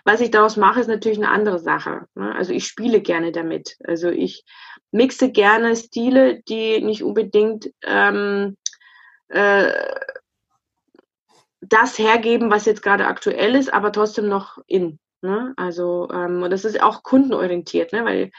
[0.05, 2.07] Was ich daraus mache, ist natürlich eine andere Sache.
[2.15, 2.35] Ne?
[2.35, 3.77] Also ich spiele gerne damit.
[3.85, 4.45] Also ich
[4.91, 8.57] mixe gerne Stile, die nicht unbedingt ähm,
[9.29, 9.73] äh,
[11.61, 14.99] das hergeben, was jetzt gerade aktuell ist, aber trotzdem noch in.
[15.21, 15.53] Ne?
[15.57, 18.05] Also ähm, das ist auch kundenorientiert, ne?
[18.07, 18.31] weil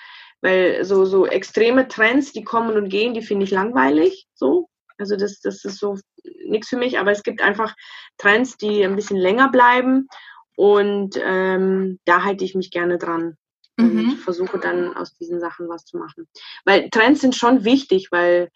[0.42, 4.28] weil so, so extreme Trends, die kommen und gehen, die finde ich langweilig.
[4.34, 4.70] So.
[4.98, 5.98] Also das, das ist so
[6.46, 7.76] nichts für mich, aber es gibt einfach
[8.18, 10.08] Trends, die ein bisschen länger bleiben
[10.56, 13.38] und ähm, da halte ich mich gerne dran
[13.78, 14.12] und mhm.
[14.18, 16.28] versuche dann aus diesen Sachen was zu machen.
[16.66, 18.50] Weil Trends sind schon wichtig, weil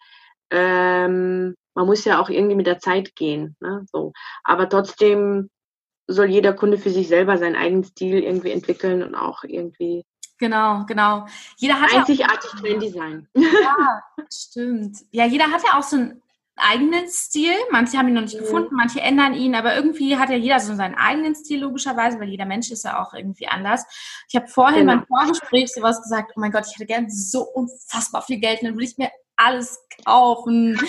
[0.50, 3.56] ähm, man muss ja auch irgendwie mit der Zeit gehen.
[3.60, 3.84] Ne?
[3.90, 4.12] So.
[4.44, 5.50] Aber trotzdem
[6.06, 10.04] soll jeder Kunde für sich selber seinen eigenen Stil irgendwie entwickeln und auch irgendwie
[10.38, 11.26] Genau, genau.
[11.56, 13.28] Jeder hat Einzigartig ja trendy sein.
[13.34, 14.98] Ja, stimmt.
[15.10, 16.22] Ja, jeder hat ja auch so einen
[16.56, 17.52] eigenen Stil.
[17.70, 18.40] Manche haben ihn noch nicht mhm.
[18.40, 22.28] gefunden, manche ändern ihn, aber irgendwie hat ja jeder so seinen eigenen Stil, logischerweise, weil
[22.28, 23.84] jeder Mensch ist ja auch irgendwie anders.
[24.28, 24.96] Ich habe vorhin genau.
[24.96, 28.74] beim Vorgespräch sowas gesagt, oh mein Gott, ich hätte gern so unfassbar viel Geld, dann
[28.74, 30.80] würde ich mir alles kaufen.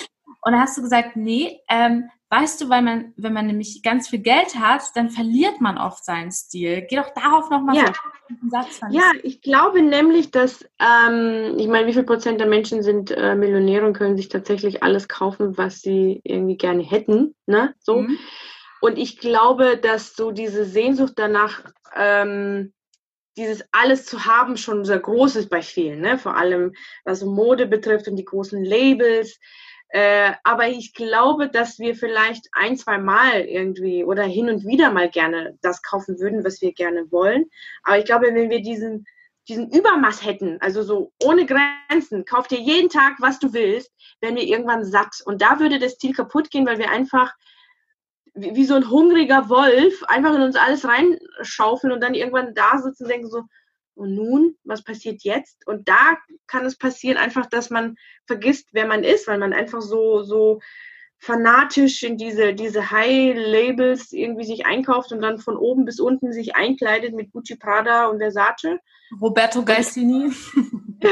[0.42, 4.10] Und dann hast du gesagt, nee, ähm, Weißt du, weil man, wenn man nämlich ganz
[4.10, 6.82] viel Geld hat, dann verliert man oft seinen Stil.
[6.82, 7.86] Geh doch darauf nochmal ja.
[7.86, 8.80] so Satz.
[8.90, 13.34] Ja, ich glaube nämlich, dass, ähm, ich meine, wie viel Prozent der Menschen sind äh,
[13.34, 17.74] Millionäre und können sich tatsächlich alles kaufen, was sie irgendwie gerne hätten, ne?
[17.78, 18.02] So.
[18.02, 18.18] Mhm.
[18.82, 21.62] Und ich glaube, dass so diese Sehnsucht danach,
[21.96, 22.74] ähm,
[23.38, 26.18] dieses alles zu haben, schon sehr groß ist bei vielen, ne?
[26.18, 26.74] Vor allem
[27.06, 29.40] was Mode betrifft und die großen Labels
[29.90, 34.90] äh, aber ich glaube, dass wir vielleicht ein, zwei Mal irgendwie oder hin und wieder
[34.90, 37.46] mal gerne das kaufen würden, was wir gerne wollen.
[37.82, 39.06] Aber ich glaube, wenn wir diesen,
[39.48, 44.36] diesen Übermaß hätten, also so ohne Grenzen, kauf dir jeden Tag, was du willst, wären
[44.36, 45.22] wir irgendwann satt.
[45.24, 47.34] Und da würde das Ziel kaputt gehen, weil wir einfach
[48.34, 52.76] wie, wie so ein hungriger Wolf einfach in uns alles reinschaufeln und dann irgendwann da
[52.78, 53.44] sitzen und denken so,
[53.98, 55.66] und nun, was passiert jetzt?
[55.66, 59.80] Und da kann es passieren einfach, dass man vergisst, wer man ist, weil man einfach
[59.80, 60.60] so, so
[61.18, 66.54] fanatisch in diese, diese High-Labels irgendwie sich einkauft und dann von oben bis unten sich
[66.54, 68.78] einkleidet mit Gucci, Prada und Versace.
[69.20, 70.30] Roberto Gaisini.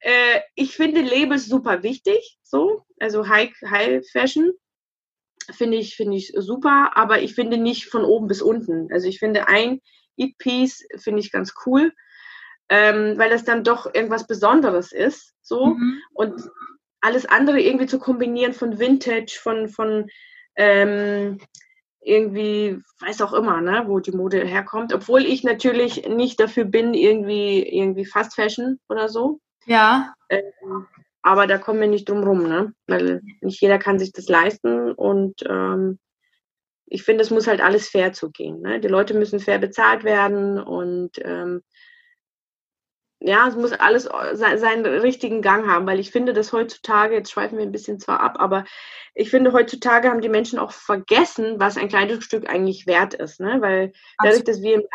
[0.00, 4.52] äh, ich finde Labels super wichtig, so, also High, High Fashion
[5.52, 8.88] finde ich, finde ich super, aber ich finde nicht von oben bis unten.
[8.92, 9.80] Also ich finde ein
[10.16, 11.92] Eat-Piece finde ich ganz cool,
[12.68, 15.34] ähm, weil das dann doch irgendwas Besonderes ist.
[15.42, 15.66] So.
[15.66, 16.00] Mhm.
[16.12, 16.42] Und
[17.00, 20.08] alles andere irgendwie zu kombinieren von Vintage, von, von
[20.56, 21.38] ähm,
[22.00, 24.92] irgendwie, weiß auch immer, ne, wo die Mode herkommt.
[24.92, 29.40] Obwohl ich natürlich nicht dafür bin, irgendwie, irgendwie Fast Fashion oder so.
[29.66, 30.14] Ja.
[30.28, 30.86] Ähm,
[31.22, 32.72] aber da kommen wir nicht drum rum, ne?
[32.86, 35.98] Weil nicht jeder kann sich das leisten und ähm,
[36.86, 38.60] ich finde, es muss halt alles fair zugehen.
[38.60, 38.80] Ne?
[38.80, 41.62] Die Leute müssen fair bezahlt werden und ähm,
[43.18, 47.32] ja, es muss alles se seinen richtigen Gang haben, weil ich finde, dass heutzutage, jetzt
[47.32, 48.64] schweifen wir ein bisschen zwar ab, aber
[49.14, 53.40] ich finde, heutzutage haben die Menschen auch vergessen, was ein Kleidungsstück eigentlich wert ist.
[53.40, 53.60] Ne?
[53.60, 54.86] Weil dadurch, dass wir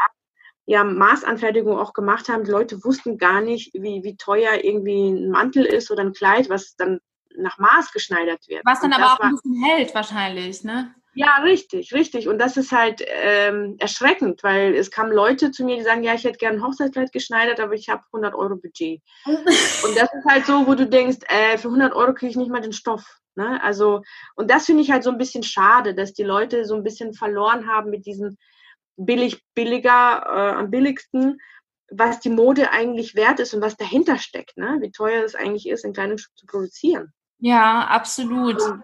[0.66, 5.30] ja, Maßanfertigung auch gemacht haben, die Leute wussten gar nicht, wie, wie teuer irgendwie ein
[5.32, 7.00] Mantel ist oder ein Kleid, was dann
[7.36, 8.62] nach Maß geschneidert wird.
[8.64, 10.94] Was dann aber auch ein bisschen hält wahrscheinlich, ne?
[11.14, 12.30] Ja, richtig, richtig.
[12.30, 16.14] Und das ist halt ähm, erschreckend, weil es kamen Leute zu mir, die sagen, ja,
[16.14, 19.02] ich hätte gerne ein Hochzeitskleid geschneidert, aber ich habe 100 Euro Budget.
[19.26, 22.50] und das ist halt so, wo du denkst, äh, für 100 Euro kriege ich nicht
[22.50, 23.20] mal den Stoff.
[23.36, 23.62] Ne?
[23.62, 24.04] Also,
[24.36, 27.14] und das finde ich halt so ein bisschen schade, dass die Leute so ein bisschen
[27.14, 28.38] verloren haben mit diesem
[28.96, 31.40] billig, billiger, äh, am billigsten,
[31.90, 34.78] was die Mode eigentlich wert ist und was dahinter steckt, ne?
[34.82, 37.12] wie teuer es eigentlich ist, ein Kleidungsstück zu produzieren.
[37.40, 38.62] Ja, absolut.
[38.62, 38.84] Und,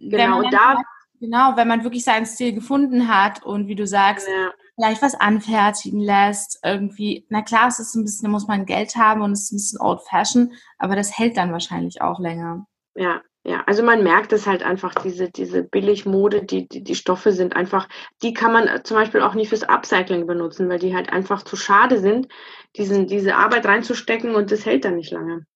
[0.00, 0.76] genau, und da
[1.20, 4.52] Genau, wenn man wirklich seinen Stil gefunden hat und wie du sagst, ja.
[4.74, 8.96] vielleicht was anfertigen lässt, irgendwie, na klar, es ist ein bisschen, da muss man Geld
[8.96, 12.66] haben und es ist ein bisschen old fashion, aber das hält dann wahrscheinlich auch länger.
[12.94, 17.32] Ja, ja, also man merkt es halt einfach, diese, diese Billigmode, die, die, die Stoffe
[17.32, 17.88] sind einfach,
[18.22, 21.56] die kann man zum Beispiel auch nicht fürs Upcycling benutzen, weil die halt einfach zu
[21.56, 22.28] schade sind,
[22.76, 25.46] diesen, diese Arbeit reinzustecken und das hält dann nicht lange.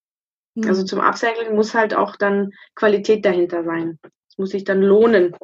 [0.55, 0.69] Mhm.
[0.69, 3.99] Also zum Upcycling muss halt auch dann Qualität dahinter sein.
[4.29, 5.35] Es muss sich dann lohnen,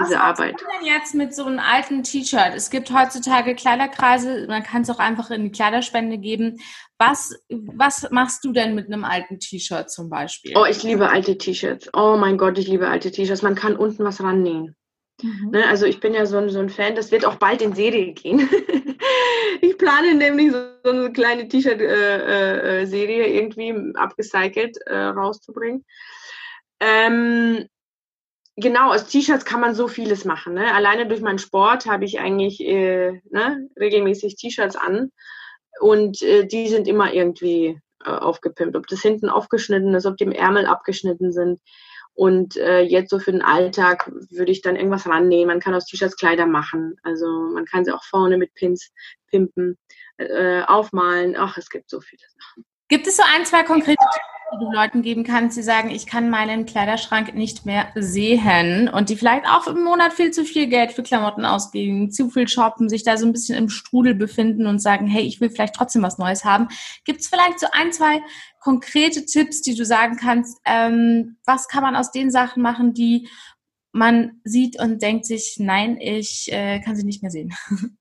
[0.00, 0.54] diese Was Arbeit.
[0.54, 2.52] Was denn jetzt mit so einem alten T-Shirt?
[2.54, 6.58] Es gibt heutzutage Kleiderkreise, man kann es auch einfach in die Kleiderspende geben.
[6.98, 10.52] Was, was machst du denn mit einem alten T-Shirt zum Beispiel?
[10.56, 11.90] Oh, ich liebe alte T-Shirts.
[11.94, 13.42] Oh mein Gott, ich liebe alte T-Shirts.
[13.42, 14.76] Man kann unten was rannähen.
[15.22, 15.50] Mhm.
[15.50, 17.74] Ne, also ich bin ja so ein, so ein Fan, das wird auch bald in
[17.74, 18.48] Serie gehen.
[19.60, 25.84] ich plane nämlich so, so eine kleine T-Shirt-Serie äh, äh, irgendwie abgecycelt äh, rauszubringen.
[26.80, 27.66] Ähm,
[28.60, 30.54] genau, aus T-Shirts kann man so vieles machen.
[30.54, 30.72] Ne?
[30.74, 35.10] Alleine durch meinen Sport habe ich eigentlich äh, ne, regelmäßig T-Shirts an
[35.80, 38.76] und äh, die sind immer irgendwie äh, aufgepimpt.
[38.76, 41.60] Ob das hinten aufgeschnitten ist, ob die im Ärmel abgeschnitten sind.
[42.14, 45.46] Und äh, jetzt so für den Alltag würde ich dann irgendwas rannehmen.
[45.46, 46.96] Man kann aus T-Shirts Kleider machen.
[47.02, 48.90] Also man kann sie auch vorne mit Pins
[49.28, 49.78] pimpen,
[50.18, 51.36] äh, aufmalen.
[51.36, 52.64] Ach, es gibt so viele Sachen.
[52.90, 56.06] Gibt es so ein, zwei konkrete Tipps, die du Leuten geben kannst, die sagen, ich
[56.06, 60.66] kann meinen Kleiderschrank nicht mehr sehen und die vielleicht auch im Monat viel zu viel
[60.66, 64.66] Geld für Klamotten ausgeben, zu viel shoppen, sich da so ein bisschen im Strudel befinden
[64.66, 66.66] und sagen, hey, ich will vielleicht trotzdem was Neues haben.
[67.04, 68.20] Gibt es vielleicht so ein, zwei
[68.58, 73.28] konkrete Tipps, die du sagen kannst, ähm, was kann man aus den Sachen machen, die
[73.92, 77.54] man sieht und denkt sich, nein, ich äh, kann sie nicht mehr sehen?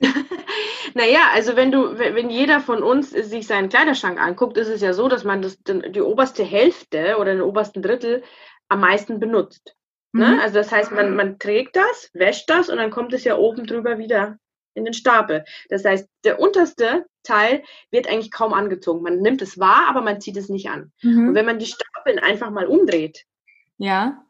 [0.94, 4.92] naja, also wenn du, wenn jeder von uns sich seinen Kleiderschrank anguckt, ist es ja
[4.92, 8.22] so, dass man das, die oberste Hälfte oder den obersten Drittel
[8.68, 9.76] am meisten benutzt.
[10.12, 10.26] Ne?
[10.26, 10.36] Mhm.
[10.36, 10.42] Ne?
[10.42, 13.66] Also das heißt, man, man trägt das, wäscht das und dann kommt es ja oben
[13.66, 14.38] drüber wieder
[14.74, 15.44] in den Stapel.
[15.68, 19.02] Das heißt, der unterste Teil wird eigentlich kaum angezogen.
[19.02, 20.92] Man nimmt es wahr, aber man zieht es nicht an.
[21.02, 21.28] Mhm.
[21.28, 23.24] Und wenn man die Stapeln einfach mal umdreht,
[23.78, 24.24] ja.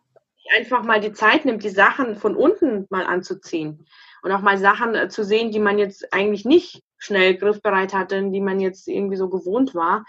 [0.56, 3.86] einfach mal die Zeit nimmt, die Sachen von unten mal anzuziehen,
[4.22, 8.22] und auch mal Sachen äh, zu sehen, die man jetzt eigentlich nicht schnell griffbereit hatte,
[8.30, 10.04] die man jetzt irgendwie so gewohnt war,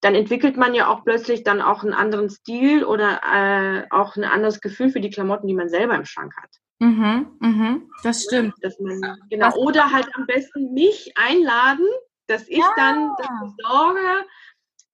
[0.00, 4.24] dann entwickelt man ja auch plötzlich dann auch einen anderen Stil oder äh, auch ein
[4.24, 6.50] anderes Gefühl für die Klamotten, die man selber im Schrank hat.
[6.78, 8.54] Mhm, mhm, das stimmt.
[8.60, 9.54] Dass man, genau.
[9.56, 11.86] Oder halt am besten mich einladen,
[12.26, 12.72] dass ich ja.
[12.76, 14.26] dann dafür sorge,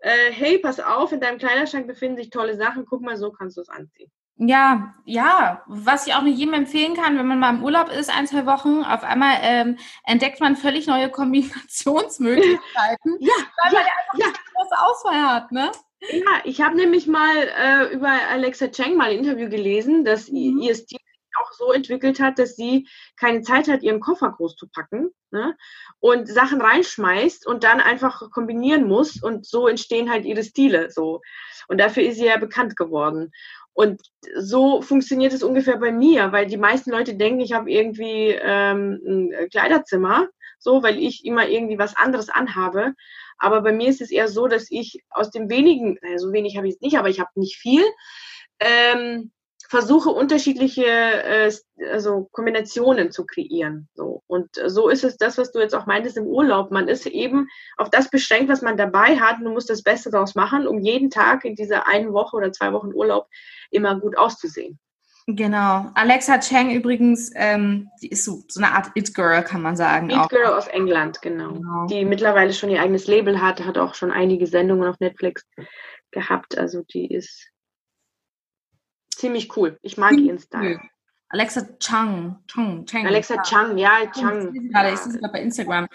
[0.00, 3.56] äh, hey, pass auf, in deinem Kleiderschrank befinden sich tolle Sachen, guck mal, so kannst
[3.56, 4.10] du es anziehen.
[4.42, 8.08] Ja, ja, was ich auch nicht jedem empfehlen kann, wenn man mal im Urlaub ist,
[8.08, 13.90] ein, zwei Wochen, auf einmal ähm, entdeckt man völlig neue Kombinationsmöglichkeiten, ja, weil man ja
[13.98, 14.24] einfach ja.
[14.24, 15.70] eine große Auswahl hat, ne?
[16.08, 20.58] Ja, ich habe nämlich mal äh, über Alexa Cheng mal ein Interview gelesen, dass mhm.
[20.62, 20.96] ihr Stil
[21.40, 25.56] auch so entwickelt hat, dass sie keine Zeit hat, ihren Koffer groß zu packen ne?
[26.00, 31.20] und Sachen reinschmeißt und dann einfach kombinieren muss und so entstehen halt ihre Stile so.
[31.68, 33.32] Und dafür ist sie ja bekannt geworden.
[33.80, 34.02] Und
[34.36, 39.00] so funktioniert es ungefähr bei mir, weil die meisten Leute denken, ich habe irgendwie ähm,
[39.06, 42.92] ein Kleiderzimmer, so, weil ich immer irgendwie was anderes anhabe.
[43.38, 46.58] Aber bei mir ist es eher so, dass ich aus dem wenigen, naja, so wenig
[46.58, 47.82] habe ich es nicht, aber ich habe nicht viel,
[48.58, 49.32] ähm,
[49.70, 51.52] versuche unterschiedliche äh,
[51.92, 53.88] also Kombinationen zu kreieren.
[53.94, 54.24] So.
[54.26, 56.72] Und so ist es das, was du jetzt auch meintest im Urlaub.
[56.72, 59.38] Man ist eben auf das beschränkt, was man dabei hat.
[59.38, 62.50] Und du musst das Beste daraus machen, um jeden Tag in dieser einen Woche oder
[62.50, 63.28] zwei Wochen Urlaub
[63.70, 64.80] immer gut auszusehen.
[65.28, 65.92] Genau.
[65.94, 70.10] Alexa Cheng übrigens, ähm, die ist so, so eine Art It-Girl, kann man sagen.
[70.10, 71.52] It-Girl aus England, genau.
[71.52, 71.86] genau.
[71.86, 75.46] Die mittlerweile schon ihr eigenes Label hat, hat auch schon einige Sendungen auf Netflix
[76.10, 76.58] gehabt.
[76.58, 77.52] Also die ist
[79.20, 79.78] ziemlich cool.
[79.82, 80.80] Ich mag ihren Style.
[81.28, 82.38] Alexa Chang.
[82.48, 84.52] Chang, Chang Alexa Chang, ja, Chang.
[84.54, 85.86] Ich sehe gerade bei Instagram.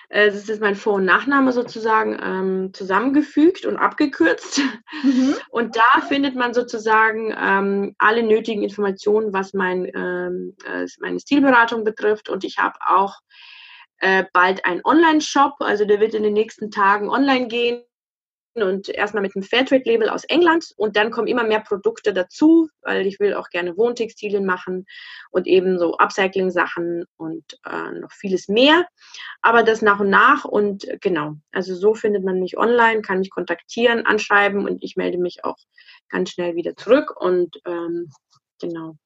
[0.09, 4.61] Äh, das ist mein Vor- und Nachname sozusagen ähm, zusammengefügt und abgekürzt.
[5.03, 5.35] Mhm.
[5.49, 11.83] Und da findet man sozusagen ähm, alle nötigen Informationen, was mein, ähm, äh, meine Stilberatung
[11.83, 12.29] betrifft.
[12.29, 13.15] Und ich habe auch
[13.97, 17.83] äh, bald einen Online-Shop, also der wird in den nächsten Tagen online gehen
[18.63, 23.05] und erstmal mit einem Fairtrade-Label aus England und dann kommen immer mehr Produkte dazu, weil
[23.05, 24.85] ich will auch gerne Wohntextilien machen
[25.31, 28.85] und eben so Upcycling-Sachen und äh, noch vieles mehr.
[29.41, 33.19] Aber das nach und nach und äh, genau, also so findet man mich online, kann
[33.19, 35.57] mich kontaktieren, anschreiben und ich melde mich auch
[36.09, 38.09] ganz schnell wieder zurück und ähm,
[38.59, 38.97] genau.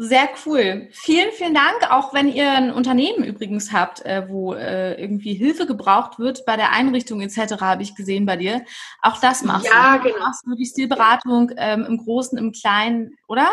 [0.00, 0.86] Sehr cool.
[0.92, 1.90] Vielen, vielen Dank.
[1.90, 6.56] Auch wenn ihr ein Unternehmen übrigens habt, äh, wo äh, irgendwie Hilfe gebraucht wird bei
[6.56, 8.64] der Einrichtung etc., habe ich gesehen bei dir.
[9.02, 10.04] Auch das machst ja, du.
[10.04, 10.20] Genau.
[10.20, 13.48] Machst du die Stilberatung ähm, im Großen, im Kleinen, oder?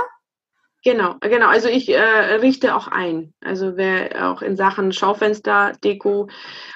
[0.83, 1.47] Genau, genau.
[1.47, 1.99] Also ich äh,
[2.35, 3.33] richte auch ein.
[3.41, 6.29] Also wer auch in Sachen Schaufenster, Deko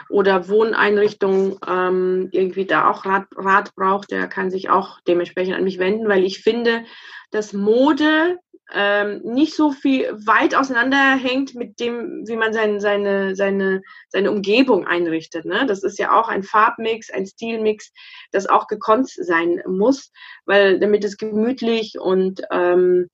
[0.10, 5.64] oder Wohneinrichtung ähm, irgendwie da auch Rat, Rat braucht, der kann sich auch dementsprechend an
[5.64, 6.86] mich wenden, weil ich finde,
[7.30, 8.40] dass Mode
[8.74, 14.86] ähm, nicht so viel weit auseinanderhängt mit dem, wie man sein, seine, seine, seine Umgebung
[14.86, 15.46] einrichtet.
[15.46, 15.66] Ne?
[15.66, 17.92] Das ist ja auch ein Farbmix, ein Stilmix,
[18.32, 20.12] das auch gekonnt sein muss,
[20.46, 23.08] weil damit es gemütlich und ähm,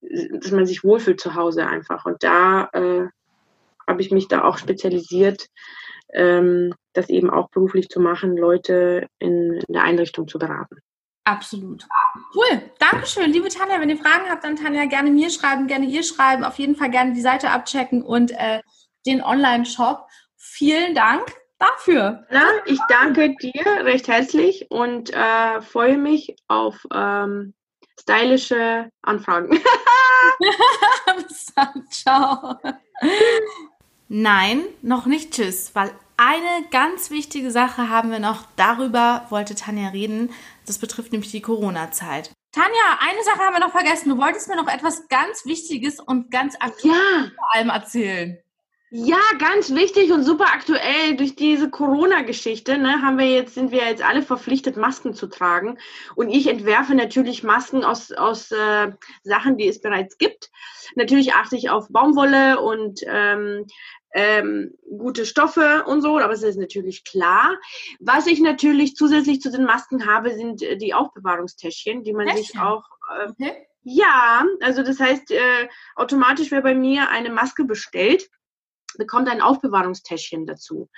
[0.00, 2.06] dass man sich wohlfühlt zu Hause einfach.
[2.06, 3.08] Und da äh,
[3.86, 5.48] habe ich mich da auch spezialisiert,
[6.12, 10.78] ähm, das eben auch beruflich zu machen, Leute in, in der Einrichtung zu beraten.
[11.24, 11.86] Absolut.
[12.34, 12.70] Cool.
[12.78, 13.80] Dankeschön, liebe Tanja.
[13.80, 16.44] Wenn ihr Fragen habt, dann Tanja gerne mir schreiben, gerne ihr schreiben.
[16.44, 18.60] Auf jeden Fall gerne die Seite abchecken und äh,
[19.06, 20.08] den Online-Shop.
[20.36, 22.26] Vielen Dank dafür.
[22.30, 27.54] Na, ich danke dir recht herzlich und äh, freue mich auf ähm,
[28.00, 29.50] stylische Anfragen.
[31.28, 31.86] Bis dann.
[31.90, 32.56] Ciao.
[34.08, 38.44] Nein, noch nicht Tschüss, weil eine ganz wichtige Sache haben wir noch.
[38.56, 40.30] Darüber wollte Tanja reden.
[40.66, 42.32] Das betrifft nämlich die Corona-Zeit.
[42.52, 44.10] Tanja, eine Sache haben wir noch vergessen.
[44.10, 47.30] Du wolltest mir noch etwas ganz Wichtiges und ganz aktuelles ja.
[47.34, 48.38] vor allem erzählen.
[48.94, 51.16] Ja, ganz wichtig und super aktuell.
[51.16, 55.78] Durch diese Corona-Geschichte ne, haben wir jetzt, sind wir jetzt alle verpflichtet, Masken zu tragen.
[56.14, 60.50] Und ich entwerfe natürlich Masken aus, aus äh, Sachen, die es bereits gibt.
[60.94, 63.64] Natürlich achte ich auf Baumwolle und ähm,
[64.14, 67.58] ähm, gute Stoffe und so, aber es ist natürlich klar.
[68.00, 72.44] Was ich natürlich zusätzlich zu den Masken habe, sind äh, die Aufbewahrungstäschchen, die man Täschchen.
[72.44, 72.84] sich auch.
[73.10, 73.66] Äh, okay.
[73.84, 78.28] Ja, also das heißt, äh, automatisch, wer bei mir eine Maske bestellt,
[78.96, 80.88] bekommt ein Aufbewahrungstäschchen dazu.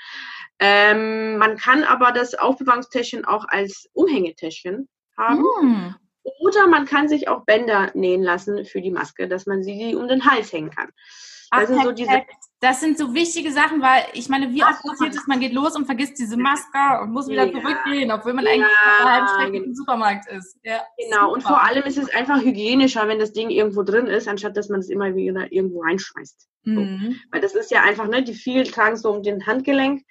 [0.58, 5.42] Ähm, man kann aber das Aufbewahrungstäschchen auch als Umhängetäschchen haben.
[5.62, 5.94] Mm.
[6.40, 10.08] Oder man kann sich auch Bänder nähen lassen für die Maske, dass man sie um
[10.08, 10.90] den Hals hängen kann.
[11.50, 12.22] Das Ach, sind so diese
[12.64, 15.76] das sind so wichtige Sachen, weil ich meine, wie oft passiert es, man geht los
[15.76, 17.52] und vergisst diese Maske und muss wieder ja.
[17.52, 18.66] zurückgehen, obwohl man eigentlich
[18.98, 19.64] ja, halb Strecke genau.
[19.66, 20.56] im Supermarkt ist.
[20.62, 21.32] Ja, genau, super.
[21.32, 24.70] und vor allem ist es einfach hygienischer, wenn das Ding irgendwo drin ist, anstatt dass
[24.70, 26.48] man es immer wieder irgendwo reinschmeißt.
[26.64, 26.74] Mhm.
[26.74, 27.16] So.
[27.32, 30.02] Weil das ist ja einfach, ne, die vielen tragen so um den Handgelenk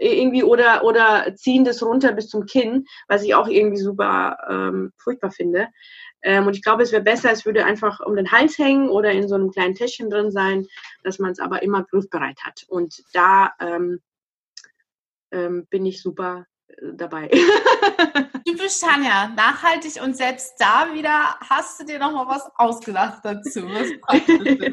[0.00, 4.92] irgendwie oder, oder ziehen das runter bis zum Kinn, was ich auch irgendwie super ähm,
[4.96, 5.68] furchtbar finde.
[6.22, 9.12] Ähm, und ich glaube, es wäre besser, es würde einfach um den Hals hängen oder
[9.12, 10.66] in so einem kleinen Täschchen drin sein,
[11.02, 12.64] dass man es aber immer griffbereit hat.
[12.68, 14.00] Und da ähm,
[15.32, 17.28] ähm, bin ich super äh, dabei.
[18.46, 23.62] Typisch Tanja, nachhaltig und selbst da wieder hast du dir noch mal was ausgedacht dazu.
[23.68, 23.88] Was.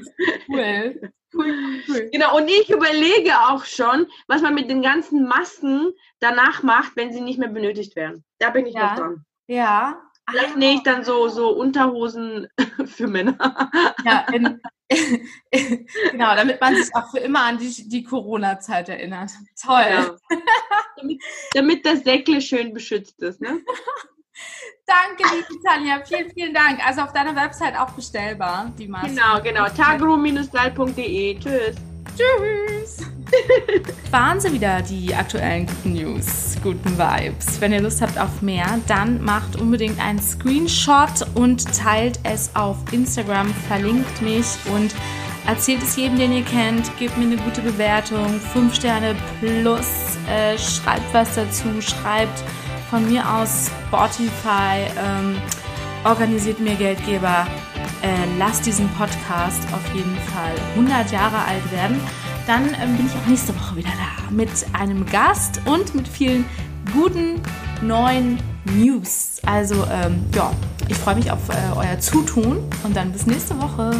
[0.49, 1.11] Cool.
[1.33, 2.09] Cool, cool.
[2.11, 7.11] Genau, und ich überlege auch schon, was man mit den ganzen Masken danach macht, wenn
[7.11, 8.23] sie nicht mehr benötigt werden.
[8.39, 8.91] Da bin ich ja.
[8.91, 9.25] noch dran.
[9.47, 10.57] Ja, Vielleicht ah.
[10.57, 12.47] nähe ich dann so, so Unterhosen
[12.85, 13.37] für Männer.
[14.05, 14.59] Ja, in,
[16.11, 19.31] genau, damit man sich auch für immer an die, die Corona-Zeit erinnert.
[19.61, 19.85] Toll.
[19.89, 20.15] Ja.
[20.99, 21.21] Damit,
[21.53, 23.39] damit das Säckle schön beschützt ist.
[23.39, 23.61] Ne?
[24.87, 26.03] Danke, liebe Tanja.
[26.03, 26.83] Vielen, vielen Dank.
[26.83, 29.09] Also auf deiner Website auch bestellbar, die Maske.
[29.09, 29.67] Genau, genau.
[29.67, 31.39] tagro-style.de.
[31.39, 31.75] Tschüss.
[32.15, 33.05] Tschüss.
[34.11, 37.59] Waren sie wieder die aktuellen guten News, guten Vibes.
[37.59, 42.77] Wenn ihr Lust habt auf mehr, dann macht unbedingt einen Screenshot und teilt es auf
[42.91, 44.93] Instagram, verlinkt mich und
[45.45, 46.89] erzählt es jedem, den ihr kennt.
[46.97, 52.43] Gebt mir eine gute Bewertung, 5 Sterne plus, äh, schreibt was dazu, schreibt
[52.89, 55.35] von mir aus Spotify, ähm,
[56.05, 57.45] organisiert mir Geldgeber
[58.01, 61.99] äh, lasst diesen Podcast auf jeden Fall 100 Jahre alt werden.
[62.45, 66.45] Dann ähm, bin ich auch nächste Woche wieder da mit einem Gast und mit vielen
[66.93, 67.41] guten
[67.81, 68.39] neuen
[68.75, 69.39] News.
[69.45, 70.51] Also ähm, ja,
[70.87, 73.91] ich freue mich auf äh, euer Zutun und dann bis nächste Woche.